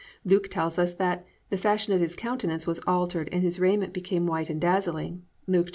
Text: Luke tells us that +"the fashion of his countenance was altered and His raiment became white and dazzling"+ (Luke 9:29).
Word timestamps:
Luke 0.25 0.47
tells 0.47 0.79
us 0.79 0.95
that 0.95 1.27
+"the 1.51 1.57
fashion 1.59 1.93
of 1.93 2.01
his 2.01 2.15
countenance 2.15 2.65
was 2.65 2.79
altered 2.87 3.29
and 3.31 3.43
His 3.43 3.59
raiment 3.59 3.93
became 3.93 4.25
white 4.25 4.49
and 4.49 4.59
dazzling"+ 4.59 5.21
(Luke 5.45 5.67
9:29). 5.67 5.69